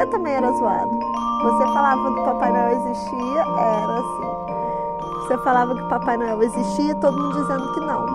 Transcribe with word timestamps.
Você 0.00 0.06
também 0.06 0.32
era 0.32 0.50
zoado. 0.52 0.98
Você 1.42 1.62
falava 1.74 2.14
que 2.14 2.20
Papai 2.22 2.50
Noel 2.50 2.70
existia, 2.70 3.40
era 3.58 3.98
assim. 3.98 5.26
Você 5.26 5.38
falava 5.44 5.74
que 5.74 5.88
Papai 5.90 6.16
Noel 6.16 6.42
existia, 6.42 6.94
todo 6.94 7.20
mundo 7.20 7.38
dizendo 7.38 7.74
que 7.74 7.80
não. 7.80 8.06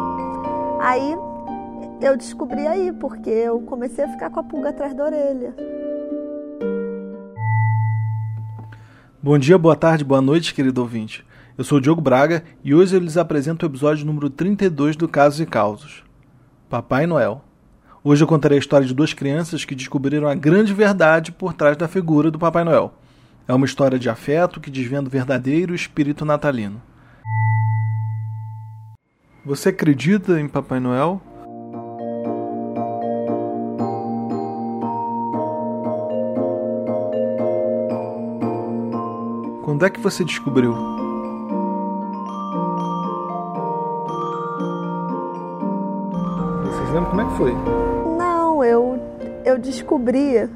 Aí 0.81 1.15
eu 2.01 2.17
descobri 2.17 2.65
aí, 2.65 2.91
porque 2.91 3.29
eu 3.29 3.61
comecei 3.61 4.03
a 4.03 4.07
ficar 4.07 4.31
com 4.31 4.39
a 4.39 4.43
pulga 4.43 4.69
atrás 4.69 4.95
da 4.95 5.05
orelha. 5.05 5.55
Bom 9.21 9.37
dia, 9.37 9.55
boa 9.55 9.75
tarde, 9.75 10.03
boa 10.03 10.21
noite, 10.21 10.55
querido 10.55 10.81
ouvinte. 10.81 11.23
Eu 11.55 11.63
sou 11.63 11.77
o 11.77 11.81
Diogo 11.81 12.01
Braga 12.01 12.43
e 12.63 12.73
hoje 12.73 12.95
eu 12.95 12.99
lhes 12.99 13.15
apresento 13.15 13.63
o 13.63 13.69
episódio 13.69 14.07
número 14.07 14.31
32 14.31 14.95
do 14.95 15.07
Casos 15.07 15.39
e 15.39 15.45
Causos. 15.45 16.03
Papai 16.67 17.05
Noel. 17.05 17.44
Hoje 18.07 18.23
eu 18.23 18.27
contarei 18.27 18.59
a 18.59 18.59
história 18.59 18.85
de 18.85 18.93
duas 18.93 19.13
crianças 19.13 19.65
que 19.65 19.73
descobriram 19.73 20.27
a 20.27 20.35
grande 20.35 20.71
verdade 20.75 21.31
por 21.31 21.53
trás 21.53 21.75
da 21.75 21.87
figura 21.87 22.29
do 22.29 22.37
Papai 22.37 22.63
Noel. 22.63 22.93
É 23.47 23.53
uma 23.53 23.65
história 23.65 23.97
de 23.97 24.07
afeto 24.07 24.59
que 24.59 24.69
desvenda 24.69 25.07
o 25.07 25.11
verdadeiro 25.11 25.73
espírito 25.73 26.23
natalino. 26.23 26.79
Você 29.43 29.69
acredita 29.69 30.39
em 30.39 30.47
Papai 30.47 30.79
Noel? 30.79 31.19
Quando 39.63 39.83
é 39.83 39.89
que 39.89 39.99
você 39.99 40.23
descobriu? 40.23 41.04
Como 47.03 47.21
é 47.21 47.25
que 47.25 47.31
foi? 47.33 47.53
Não, 48.17 48.63
eu, 48.63 48.99
eu 49.43 49.57
descobri 49.57 50.49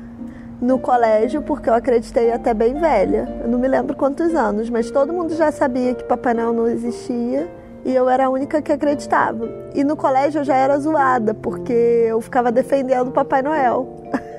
no 0.61 0.79
colégio 0.79 1.41
porque 1.41 1.69
eu 1.69 1.73
acreditei 1.73 2.31
até 2.31 2.53
bem 2.53 2.73
velha. 2.75 3.27
Eu 3.41 3.49
não 3.49 3.59
me 3.59 3.67
lembro 3.67 3.95
quantos 3.95 4.33
anos, 4.33 4.69
mas 4.69 4.91
todo 4.91 5.11
mundo 5.11 5.35
já 5.35 5.51
sabia 5.51 5.93
que 5.93 6.03
Papai 6.03 6.33
Noel 6.33 6.53
não 6.53 6.67
existia 6.67 7.49
e 7.83 7.95
eu 7.95 8.09
era 8.09 8.25
a 8.25 8.29
única 8.29 8.61
que 8.61 8.71
acreditava. 8.71 9.49
E 9.73 9.83
no 9.83 9.95
colégio 9.95 10.41
eu 10.41 10.43
já 10.43 10.55
era 10.55 10.77
zoada 10.79 11.33
porque 11.33 11.73
eu 11.73 12.21
ficava 12.21 12.51
defendendo 12.51 13.11
Papai 13.11 13.41
Noel. 13.41 13.97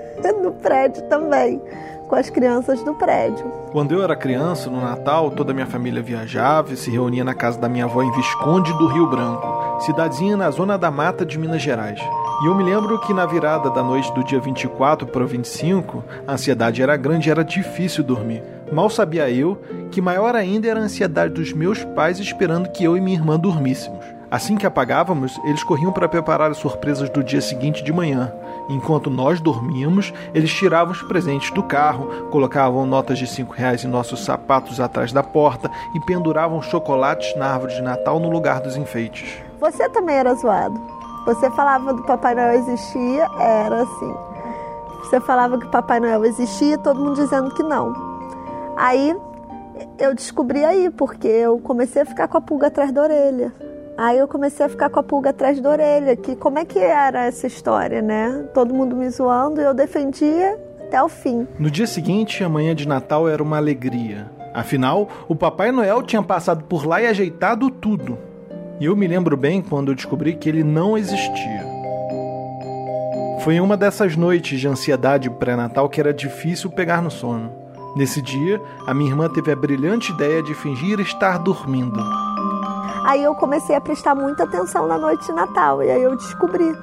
no 0.42 0.52
prédio 0.52 1.02
também 1.04 1.60
com 2.08 2.16
as 2.16 2.28
crianças 2.28 2.82
do 2.82 2.92
prédio. 2.94 3.46
Quando 3.70 3.92
eu 3.92 4.02
era 4.02 4.16
criança, 4.16 4.68
no 4.68 4.80
Natal, 4.80 5.30
toda 5.30 5.52
a 5.52 5.54
minha 5.54 5.66
família 5.66 6.02
viajava 6.02 6.72
e 6.72 6.76
se 6.76 6.90
reunia 6.90 7.22
na 7.22 7.34
casa 7.34 7.58
da 7.58 7.68
minha 7.68 7.84
avó 7.84 8.02
em 8.02 8.10
Visconde 8.10 8.72
do 8.72 8.88
Rio 8.88 9.06
Branco, 9.06 9.46
cidadezinha 9.80 10.36
na 10.36 10.50
zona 10.50 10.76
da 10.76 10.90
mata 10.90 11.24
de 11.24 11.38
Minas 11.38 11.62
Gerais. 11.62 12.00
E 12.42 12.46
eu 12.46 12.54
me 12.54 12.62
lembro 12.62 12.98
que 13.00 13.12
na 13.12 13.26
virada 13.26 13.70
da 13.70 13.82
noite 13.82 14.12
do 14.14 14.24
dia 14.24 14.40
24 14.40 15.06
para 15.06 15.24
o 15.24 15.26
25, 15.26 16.04
a 16.26 16.32
ansiedade 16.32 16.82
era 16.82 16.96
grande 16.96 17.28
e 17.28 17.30
era 17.30 17.44
difícil 17.44 18.04
dormir. 18.04 18.42
Mal 18.72 18.88
sabia 18.88 19.30
eu 19.30 19.60
que 19.90 20.00
maior 20.00 20.34
ainda 20.36 20.68
era 20.68 20.80
a 20.80 20.82
ansiedade 20.84 21.34
dos 21.34 21.52
meus 21.52 21.84
pais 21.84 22.18
esperando 22.18 22.70
que 22.70 22.84
eu 22.84 22.96
e 22.96 23.00
minha 23.00 23.18
irmã 23.18 23.38
dormíssemos. 23.38 24.19
Assim 24.30 24.56
que 24.56 24.64
apagávamos, 24.64 25.40
eles 25.42 25.64
corriam 25.64 25.90
para 25.90 26.08
preparar 26.08 26.52
as 26.52 26.58
surpresas 26.58 27.10
do 27.10 27.24
dia 27.24 27.40
seguinte 27.40 27.82
de 27.82 27.92
manhã. 27.92 28.32
Enquanto 28.68 29.10
nós 29.10 29.40
dormíamos, 29.40 30.14
eles 30.32 30.52
tiravam 30.52 30.92
os 30.92 31.02
presentes 31.02 31.50
do 31.50 31.64
carro, 31.64 32.28
colocavam 32.30 32.86
notas 32.86 33.18
de 33.18 33.26
cinco 33.26 33.52
reais 33.52 33.82
em 33.82 33.88
nossos 33.88 34.24
sapatos 34.24 34.78
atrás 34.78 35.12
da 35.12 35.24
porta 35.24 35.68
e 35.96 36.00
penduravam 36.00 36.62
chocolates 36.62 37.34
na 37.36 37.52
árvore 37.52 37.74
de 37.74 37.82
Natal 37.82 38.20
no 38.20 38.30
lugar 38.30 38.60
dos 38.60 38.76
enfeites. 38.76 39.36
Você 39.58 39.88
também 39.88 40.14
era 40.14 40.32
zoado. 40.34 40.80
Você 41.26 41.50
falava 41.50 41.92
que 41.96 42.06
Papai 42.06 42.34
Noel 42.36 42.54
existia, 42.54 43.28
era 43.40 43.82
assim. 43.82 44.14
Você 45.00 45.20
falava 45.20 45.58
que 45.58 45.66
Papai 45.66 45.98
Noel 45.98 46.24
existia, 46.24 46.78
todo 46.78 47.00
mundo 47.00 47.16
dizendo 47.16 47.52
que 47.52 47.64
não. 47.64 47.92
Aí 48.76 49.16
eu 49.98 50.14
descobri 50.14 50.64
aí, 50.64 50.88
porque 50.88 51.26
eu 51.26 51.58
comecei 51.58 52.02
a 52.02 52.06
ficar 52.06 52.28
com 52.28 52.38
a 52.38 52.40
pulga 52.40 52.68
atrás 52.68 52.92
da 52.92 53.02
orelha. 53.02 53.52
Aí 54.00 54.16
eu 54.16 54.26
comecei 54.26 54.64
a 54.64 54.68
ficar 54.70 54.88
com 54.88 54.98
a 54.98 55.02
pulga 55.02 55.28
atrás 55.28 55.60
da 55.60 55.68
orelha, 55.68 56.16
que 56.16 56.34
como 56.34 56.58
é 56.58 56.64
que 56.64 56.78
era 56.78 57.26
essa 57.26 57.46
história, 57.46 58.00
né? 58.00 58.46
Todo 58.54 58.72
mundo 58.72 58.96
me 58.96 59.06
zoando 59.10 59.60
e 59.60 59.64
eu 59.64 59.74
defendia 59.74 60.58
até 60.86 61.02
o 61.02 61.08
fim. 61.10 61.46
No 61.58 61.70
dia 61.70 61.86
seguinte, 61.86 62.42
a 62.42 62.48
manhã 62.48 62.74
de 62.74 62.88
Natal 62.88 63.28
era 63.28 63.42
uma 63.42 63.58
alegria. 63.58 64.30
Afinal, 64.54 65.06
o 65.28 65.36
Papai 65.36 65.70
Noel 65.70 66.02
tinha 66.02 66.22
passado 66.22 66.64
por 66.64 66.86
lá 66.86 67.02
e 67.02 67.08
ajeitado 67.08 67.68
tudo. 67.68 68.16
E 68.80 68.86
eu 68.86 68.96
me 68.96 69.06
lembro 69.06 69.36
bem 69.36 69.60
quando 69.60 69.92
eu 69.92 69.94
descobri 69.94 70.34
que 70.34 70.48
ele 70.48 70.64
não 70.64 70.96
existia. 70.96 71.62
Foi 73.40 73.60
uma 73.60 73.76
dessas 73.76 74.16
noites 74.16 74.58
de 74.58 74.66
ansiedade 74.66 75.28
pré-natal 75.28 75.90
que 75.90 76.00
era 76.00 76.14
difícil 76.14 76.70
pegar 76.70 77.02
no 77.02 77.10
sono. 77.10 77.52
Nesse 77.94 78.22
dia, 78.22 78.58
a 78.86 78.94
minha 78.94 79.10
irmã 79.10 79.28
teve 79.28 79.52
a 79.52 79.56
brilhante 79.56 80.10
ideia 80.10 80.42
de 80.42 80.54
fingir 80.54 80.98
estar 81.00 81.36
dormindo. 81.36 82.00
Aí 83.04 83.22
eu 83.22 83.34
comecei 83.34 83.74
a 83.74 83.80
prestar 83.80 84.14
muita 84.14 84.44
atenção 84.44 84.86
na 84.86 84.98
noite 84.98 85.26
de 85.26 85.32
Natal 85.32 85.82
e 85.82 85.90
aí 85.90 86.02
eu 86.02 86.16
descobri. 86.16 86.76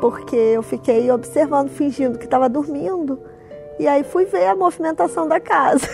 Porque 0.00 0.36
eu 0.36 0.62
fiquei 0.62 1.10
observando, 1.10 1.68
fingindo 1.68 2.18
que 2.18 2.24
estava 2.24 2.48
dormindo. 2.48 3.18
E 3.78 3.86
aí 3.86 4.04
fui 4.04 4.26
ver 4.26 4.46
a 4.46 4.54
movimentação 4.54 5.26
da 5.26 5.40
casa. 5.40 5.88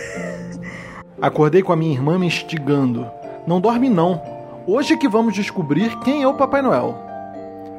Acordei 1.21 1.63
com 1.63 1.73
a 1.73 1.75
minha 1.75 1.93
irmã 1.93 2.19
me 2.19 2.27
instigando. 2.27 3.09
Não 3.45 3.59
dorme 3.61 3.89
não. 3.89 4.21
Hoje 4.67 4.93
é 4.93 4.97
que 4.97 5.07
vamos 5.07 5.33
descobrir 5.33 5.97
quem 5.99 6.23
é 6.23 6.27
o 6.27 6.33
Papai 6.33 6.61
Noel. 6.61 6.95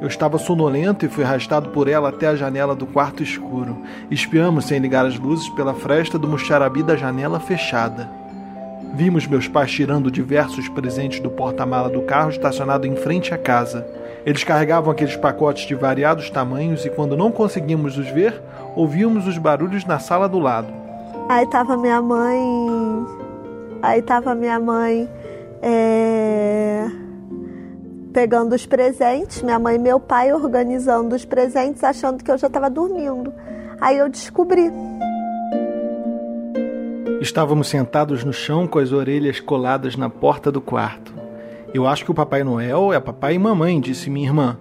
Eu 0.01 0.07
estava 0.07 0.37
sonolento 0.37 1.05
e 1.05 1.09
fui 1.09 1.23
arrastado 1.23 1.69
por 1.69 1.87
ela 1.87 2.09
até 2.09 2.27
a 2.27 2.35
janela 2.35 2.73
do 2.73 2.87
quarto 2.87 3.21
escuro. 3.21 3.77
Espiamos 4.09 4.65
sem 4.65 4.79
ligar 4.79 5.05
as 5.05 5.19
luzes 5.19 5.49
pela 5.49 5.73
fresta 5.73 6.17
do 6.17 6.27
muxarabi 6.27 6.81
da 6.81 6.95
janela 6.95 7.39
fechada. 7.39 8.18
Vimos 8.93 9.27
meus 9.27 9.47
pais 9.47 9.71
tirando 9.71 10.11
diversos 10.11 10.67
presentes 10.67 11.19
do 11.19 11.29
porta-mala 11.29 11.89
do 11.89 12.01
carro 12.01 12.29
estacionado 12.29 12.87
em 12.87 12.95
frente 12.95 13.33
à 13.33 13.37
casa. 13.37 13.85
Eles 14.25 14.43
carregavam 14.43 14.91
aqueles 14.91 15.15
pacotes 15.15 15.65
de 15.67 15.75
variados 15.75 16.29
tamanhos 16.29 16.85
e, 16.85 16.89
quando 16.89 17.15
não 17.15 17.31
conseguíamos 17.31 17.97
os 17.97 18.09
ver, 18.09 18.41
ouvíamos 18.75 19.27
os 19.27 19.37
barulhos 19.37 19.85
na 19.85 19.99
sala 19.99 20.27
do 20.27 20.39
lado. 20.39 20.67
Aí 21.29 21.47
tava 21.47 21.77
minha 21.77 22.01
mãe. 22.01 22.39
Aí 23.81 24.01
tava 24.01 24.35
minha 24.35 24.59
mãe. 24.59 25.07
É... 25.61 26.85
Pegando 28.11 28.55
os 28.55 28.65
presentes, 28.65 29.41
minha 29.41 29.59
mãe 29.59 29.75
e 29.75 29.79
meu 29.79 29.99
pai 29.99 30.33
organizando 30.33 31.15
os 31.15 31.23
presentes, 31.23 31.83
achando 31.83 32.23
que 32.23 32.31
eu 32.31 32.37
já 32.37 32.47
estava 32.47 32.69
dormindo. 32.69 33.31
Aí 33.79 33.97
eu 33.97 34.09
descobri. 34.09 34.71
Estávamos 37.21 37.67
sentados 37.67 38.23
no 38.23 38.31
chão 38.31 38.65
com 38.65 38.79
as 38.79 38.93
orelhas 38.93 39.41
coladas 39.41 39.97
na 39.97 40.09
porta 40.09 40.49
do 40.49 40.61
quarto. 40.61 41.13
Eu 41.73 41.85
acho 41.85 42.05
que 42.05 42.11
o 42.11 42.13
Papai 42.13 42.45
Noel 42.45 42.93
é 42.93 42.99
papai 42.99 43.33
e 43.33 43.39
mamãe, 43.39 43.77
disse 43.79 44.09
minha 44.09 44.25
irmã. 44.25 44.57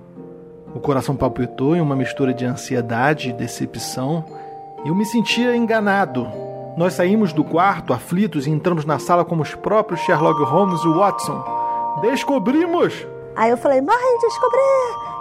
O 0.74 0.80
coração 0.80 1.14
palpitou 1.14 1.76
em 1.76 1.80
uma 1.80 1.94
mistura 1.94 2.34
de 2.34 2.44
ansiedade 2.44 3.30
e 3.30 3.32
decepção. 3.32 4.24
Eu 4.84 4.92
me 4.92 5.06
sentia 5.06 5.56
enganado. 5.56 6.26
Nós 6.76 6.94
saímos 6.94 7.32
do 7.32 7.44
quarto, 7.44 7.92
aflitos, 7.92 8.46
e 8.46 8.50
entramos 8.50 8.84
na 8.84 8.98
sala 8.98 9.24
como 9.24 9.42
os 9.42 9.54
próprios 9.54 10.00
Sherlock 10.00 10.42
Holmes 10.42 10.82
e 10.82 10.88
Watson. 10.88 11.44
Descobrimos! 12.02 13.06
Aí 13.36 13.50
eu 13.50 13.56
falei, 13.56 13.80
mãe, 13.80 14.18
descobri! 14.20 14.58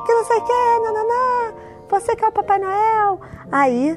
Que 0.07 0.13
não 0.13 0.25
sei 0.25 0.37
o 0.37 0.43
que, 0.43 0.79
nananá! 0.83 1.53
Você 1.87 2.15
que 2.15 2.25
é 2.25 2.27
o 2.27 2.31
Papai 2.31 2.57
Noel! 2.57 3.21
Aí 3.51 3.95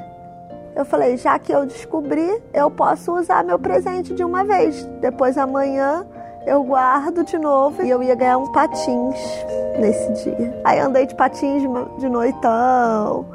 eu 0.81 0.85
falei, 0.85 1.17
já 1.17 1.39
que 1.39 1.53
eu 1.53 1.67
descobri, 1.67 2.43
eu 2.55 2.71
posso 2.71 3.13
usar 3.13 3.45
meu 3.45 3.59
presente 3.59 4.15
de 4.15 4.25
uma 4.25 4.45
vez. 4.45 4.85
Depois 5.01 5.37
amanhã 5.37 6.07
eu 6.47 6.63
guardo 6.65 7.23
de 7.23 7.39
novo 7.39 7.83
e 7.83 7.91
eu 7.91 8.03
ia 8.03 8.15
ganhar 8.15 8.39
um 8.39 8.51
patins 8.51 9.17
nesse 9.79 10.25
dia. 10.25 10.61
Aí 10.65 10.79
andei 10.79 11.07
de 11.07 11.15
patins 11.15 11.63
de 11.99 12.09
noitão 12.09 13.27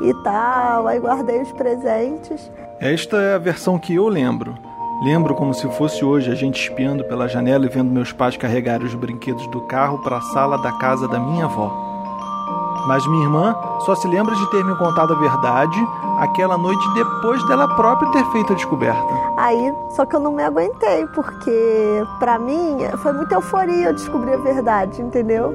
e 0.00 0.12
tal, 0.22 0.86
aí 0.86 0.98
guardei 0.98 1.42
os 1.42 1.52
presentes. 1.52 2.50
Esta 2.80 3.16
é 3.18 3.34
a 3.34 3.38
versão 3.38 3.78
que 3.78 3.94
eu 3.94 4.08
lembro. 4.08 4.54
Lembro 5.02 5.34
como 5.34 5.52
se 5.52 5.68
fosse 5.72 6.02
hoje 6.02 6.30
a 6.30 6.34
gente 6.34 6.58
espiando 6.58 7.04
pela 7.04 7.28
janela 7.28 7.66
e 7.66 7.68
vendo 7.68 7.90
meus 7.90 8.12
pais 8.12 8.38
carregar 8.38 8.82
os 8.82 8.94
brinquedos 8.94 9.46
do 9.48 9.60
carro 9.66 9.98
para 10.02 10.16
a 10.16 10.22
sala 10.22 10.56
da 10.62 10.72
casa 10.72 11.06
da 11.06 11.18
minha 11.18 11.44
avó. 11.44 11.85
Mas 12.86 13.06
minha 13.06 13.24
irmã 13.24 13.56
só 13.80 13.94
se 13.94 14.06
lembra 14.06 14.34
de 14.34 14.50
ter 14.50 14.64
me 14.64 14.76
contado 14.76 15.12
a 15.12 15.16
verdade 15.16 15.78
aquela 16.18 16.56
noite 16.56 16.82
depois 16.94 17.42
dela 17.46 17.68
própria 17.74 18.10
ter 18.12 18.24
feito 18.30 18.52
a 18.52 18.56
descoberta. 18.56 19.06
Aí, 19.36 19.74
só 19.90 20.06
que 20.06 20.16
eu 20.16 20.20
não 20.20 20.32
me 20.32 20.42
aguentei, 20.42 21.06
porque 21.08 22.02
para 22.18 22.38
mim 22.38 22.78
foi 23.02 23.12
muita 23.12 23.34
euforia 23.34 23.88
eu 23.88 23.92
descobrir 23.92 24.34
a 24.34 24.38
verdade, 24.38 25.02
entendeu? 25.02 25.54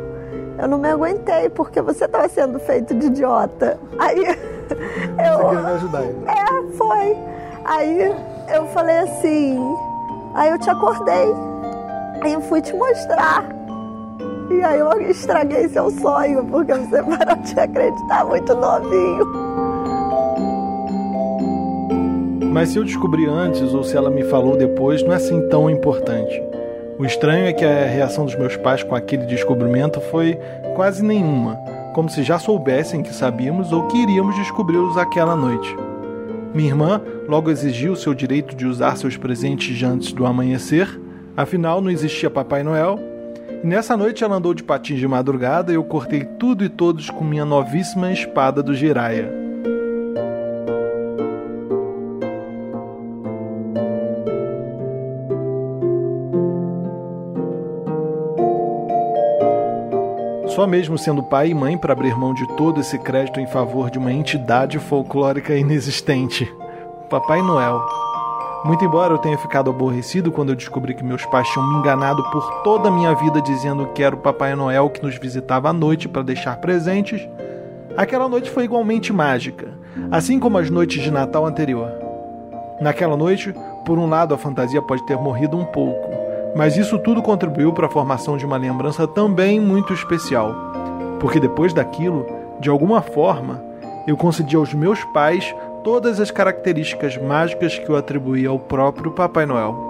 Eu 0.57 0.67
não 0.67 0.77
me 0.77 0.89
aguentei, 0.89 1.49
porque 1.49 1.81
você 1.81 2.05
estava 2.05 2.27
sendo 2.29 2.59
feito 2.59 2.93
de 2.93 3.07
idiota. 3.07 3.79
Aí 3.97 4.19
eu. 4.27 5.37
Você 5.37 5.43
queria 5.45 5.61
me 5.61 5.71
ajudar 5.71 5.99
ainda. 5.99 6.31
É, 6.31 6.77
foi. 6.77 7.17
Aí 7.65 8.15
eu 8.53 8.67
falei 8.67 8.99
assim. 8.99 9.75
Aí 10.35 10.49
eu 10.51 10.59
te 10.59 10.69
acordei. 10.69 11.33
Aí 12.21 12.33
eu 12.33 12.41
fui 12.41 12.61
te 12.61 12.75
mostrar. 12.75 13.60
E 14.51 14.63
aí 14.63 14.79
eu 14.79 15.01
estraguei 15.09 15.69
seu 15.69 15.89
sonho, 15.89 16.43
porque 16.45 16.73
você 16.73 17.01
parou 17.03 17.41
de 17.43 17.59
acreditar 17.59 18.25
muito 18.25 18.53
novinho. 18.53 19.25
Mas 22.51 22.69
se 22.69 22.77
eu 22.77 22.83
descobri 22.83 23.25
antes 23.27 23.73
ou 23.73 23.83
se 23.83 23.95
ela 23.95 24.09
me 24.09 24.23
falou 24.23 24.57
depois, 24.57 25.01
não 25.03 25.13
é 25.13 25.15
assim 25.15 25.47
tão 25.47 25.69
importante. 25.69 26.43
O 26.99 27.05
estranho 27.05 27.45
é 27.45 27.53
que 27.53 27.63
a 27.63 27.85
reação 27.85 28.25
dos 28.25 28.35
meus 28.35 28.57
pais 28.57 28.83
com 28.83 28.93
aquele 28.93 29.25
descobrimento 29.25 30.01
foi 30.01 30.37
quase 30.75 31.03
nenhuma, 31.03 31.55
como 31.95 32.09
se 32.09 32.21
já 32.21 32.37
soubessem 32.37 33.01
que 33.01 33.13
sabíamos 33.13 33.71
ou 33.71 33.87
que 33.87 33.97
iríamos 33.97 34.35
descobri-los 34.35 34.97
aquela 34.97 35.35
noite. 35.35 35.75
Minha 36.53 36.69
irmã 36.69 37.01
logo 37.27 37.49
exigiu 37.49 37.95
seu 37.95 38.13
direito 38.13 38.53
de 38.53 38.65
usar 38.65 38.97
seus 38.97 39.15
presentes 39.15 39.81
antes 39.81 40.11
do 40.11 40.25
amanhecer, 40.25 40.99
afinal 41.35 41.79
não 41.79 41.89
existia 41.89 42.29
Papai 42.29 42.61
Noel, 42.61 42.99
e 43.63 43.67
nessa 43.67 43.95
noite 43.95 44.23
ela 44.23 44.35
andou 44.35 44.53
de 44.53 44.63
patins 44.63 44.99
de 44.99 45.07
madrugada 45.07 45.71
e 45.71 45.75
eu 45.75 45.83
cortei 45.83 46.23
tudo 46.23 46.63
e 46.63 46.69
todos 46.69 47.09
com 47.09 47.23
minha 47.23 47.45
novíssima 47.45 48.11
espada 48.11 48.63
do 48.63 48.73
Jiraya. 48.73 49.41
Só 60.47 60.67
mesmo 60.67 60.97
sendo 60.97 61.23
pai 61.23 61.49
e 61.49 61.53
mãe 61.53 61.77
para 61.77 61.93
abrir 61.93 62.15
mão 62.17 62.33
de 62.33 62.45
todo 62.57 62.81
esse 62.81 62.99
crédito 62.99 63.39
em 63.39 63.47
favor 63.47 63.89
de 63.89 63.97
uma 63.97 64.11
entidade 64.11 64.79
folclórica 64.79 65.55
inexistente. 65.55 66.51
Papai 67.09 67.41
Noel. 67.41 68.00
Muito 68.63 68.85
embora 68.85 69.11
eu 69.11 69.17
tenha 69.17 69.37
ficado 69.39 69.71
aborrecido 69.71 70.31
quando 70.31 70.49
eu 70.49 70.55
descobri 70.55 70.93
que 70.93 71.03
meus 71.03 71.25
pais 71.25 71.47
tinham 71.49 71.67
me 71.67 71.77
enganado 71.77 72.23
por 72.29 72.61
toda 72.61 72.89
a 72.89 72.91
minha 72.91 73.13
vida 73.15 73.41
dizendo 73.41 73.87
que 73.87 74.03
era 74.03 74.13
o 74.13 74.19
Papai 74.19 74.55
Noel 74.55 74.87
que 74.91 75.01
nos 75.01 75.17
visitava 75.17 75.69
à 75.69 75.73
noite 75.73 76.07
para 76.07 76.21
deixar 76.21 76.57
presentes, 76.57 77.27
aquela 77.97 78.29
noite 78.29 78.51
foi 78.51 78.65
igualmente 78.65 79.11
mágica, 79.11 79.69
assim 80.11 80.39
como 80.39 80.59
as 80.59 80.69
noites 80.69 81.01
de 81.01 81.09
Natal 81.09 81.43
anterior. 81.43 81.91
Naquela 82.79 83.17
noite, 83.17 83.51
por 83.83 83.97
um 83.97 84.07
lado, 84.07 84.35
a 84.35 84.37
fantasia 84.37 84.81
pode 84.81 85.03
ter 85.07 85.17
morrido 85.17 85.57
um 85.57 85.65
pouco, 85.65 86.09
mas 86.55 86.77
isso 86.77 86.99
tudo 86.99 87.21
contribuiu 87.23 87.73
para 87.73 87.87
a 87.87 87.91
formação 87.91 88.37
de 88.37 88.45
uma 88.45 88.57
lembrança 88.57 89.07
também 89.07 89.59
muito 89.59 89.91
especial, 89.91 90.53
porque 91.19 91.39
depois 91.39 91.73
daquilo, 91.73 92.27
de 92.59 92.69
alguma 92.69 93.01
forma, 93.01 93.63
eu 94.05 94.15
concedi 94.15 94.55
aos 94.55 94.71
meus 94.71 95.03
pais 95.05 95.55
todas 95.83 96.19
as 96.19 96.29
características 96.29 97.17
mágicas 97.17 97.77
que 97.77 97.89
eu 97.89 97.95
atribuía 97.95 98.49
ao 98.49 98.59
próprio 98.59 99.11
Papai 99.11 99.45
Noel. 99.45 99.89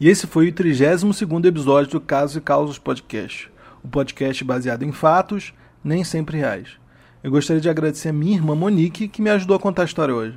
E 0.00 0.08
esse 0.08 0.26
foi 0.26 0.50
o 0.50 0.52
32º 0.52 1.46
episódio 1.46 1.92
do 1.92 2.00
Casos 2.00 2.36
e 2.36 2.40
Causas 2.40 2.78
Podcast, 2.78 3.50
o 3.82 3.88
podcast 3.88 4.44
baseado 4.44 4.82
em 4.82 4.92
fatos, 4.92 5.54
nem 5.82 6.04
sempre 6.04 6.36
reais. 6.36 6.78
Eu 7.22 7.30
gostaria 7.30 7.62
de 7.62 7.70
agradecer 7.70 8.10
a 8.10 8.12
minha 8.12 8.36
irmã 8.36 8.54
Monique, 8.54 9.08
que 9.08 9.22
me 9.22 9.30
ajudou 9.30 9.56
a 9.56 9.60
contar 9.60 9.80
a 9.80 9.86
história 9.86 10.14
hoje. 10.14 10.36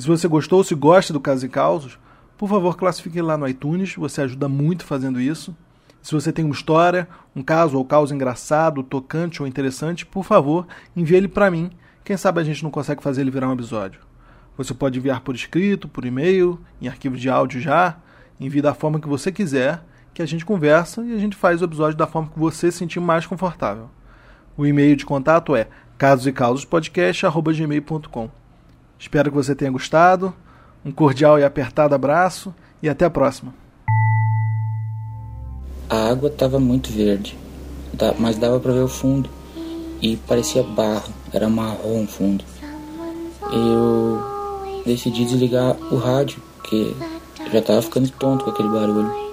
E 0.00 0.02
se 0.02 0.08
você 0.08 0.26
gostou 0.26 0.60
ou 0.60 0.64
se 0.64 0.74
gosta 0.74 1.12
do 1.12 1.20
Casos 1.20 1.44
e 1.44 1.48
Causos, 1.50 1.98
por 2.38 2.48
favor, 2.48 2.74
classifique 2.74 3.20
lá 3.20 3.36
no 3.36 3.46
iTunes, 3.46 3.94
você 3.96 4.22
ajuda 4.22 4.48
muito 4.48 4.82
fazendo 4.82 5.20
isso. 5.20 5.54
Se 6.00 6.14
você 6.14 6.32
tem 6.32 6.42
uma 6.42 6.54
história, 6.54 7.06
um 7.36 7.42
caso 7.42 7.76
ou 7.76 7.84
causa 7.84 8.14
engraçado, 8.14 8.82
tocante 8.82 9.42
ou 9.42 9.46
interessante, 9.46 10.06
por 10.06 10.24
favor, 10.24 10.66
envie 10.96 11.16
ele 11.16 11.28
para 11.28 11.50
mim. 11.50 11.70
Quem 12.02 12.16
sabe 12.16 12.40
a 12.40 12.42
gente 12.42 12.62
não 12.62 12.70
consegue 12.70 13.02
fazer 13.02 13.20
ele 13.20 13.30
virar 13.30 13.50
um 13.50 13.52
episódio. 13.52 14.00
Você 14.56 14.72
pode 14.72 14.98
enviar 14.98 15.20
por 15.20 15.34
escrito, 15.34 15.86
por 15.86 16.06
e-mail, 16.06 16.58
em 16.80 16.88
arquivo 16.88 17.18
de 17.18 17.28
áudio 17.28 17.60
já, 17.60 17.98
Envie 18.40 18.62
da 18.62 18.72
forma 18.72 18.98
que 18.98 19.06
você 19.06 19.30
quiser, 19.30 19.82
que 20.14 20.22
a 20.22 20.26
gente 20.26 20.46
conversa 20.46 21.04
e 21.04 21.14
a 21.14 21.18
gente 21.18 21.36
faz 21.36 21.60
o 21.60 21.66
episódio 21.66 21.98
da 21.98 22.06
forma 22.06 22.30
que 22.30 22.38
você 22.38 22.72
se 22.72 22.78
sentir 22.78 23.00
mais 23.00 23.26
confortável. 23.26 23.90
O 24.56 24.64
e-mail 24.64 24.96
de 24.96 25.04
contato 25.04 25.54
é 25.54 25.68
casoseCausospodcast.gmail.com 25.98 28.39
Espero 29.00 29.30
que 29.30 29.36
você 29.36 29.54
tenha 29.54 29.70
gostado. 29.70 30.34
Um 30.84 30.92
cordial 30.92 31.38
e 31.38 31.44
apertado 31.44 31.94
abraço 31.94 32.54
e 32.82 32.88
até 32.88 33.06
a 33.06 33.10
próxima. 33.10 33.54
A 35.88 36.10
água 36.10 36.28
estava 36.28 36.60
muito 36.60 36.92
verde, 36.92 37.36
mas 38.18 38.36
dava 38.36 38.60
para 38.60 38.72
ver 38.72 38.82
o 38.82 38.88
fundo 38.88 39.28
e 40.00 40.16
parecia 40.16 40.62
barro, 40.62 41.12
era 41.32 41.48
marrom 41.48 42.04
o 42.04 42.06
fundo. 42.06 42.44
Eu 43.52 44.20
decidi 44.86 45.24
desligar 45.24 45.76
o 45.92 45.96
rádio, 45.96 46.40
porque 46.56 46.94
já 47.52 47.60
tava 47.60 47.82
ficando 47.82 48.08
tonto 48.10 48.44
com 48.44 48.50
aquele 48.50 48.68
barulho. 48.68 49.29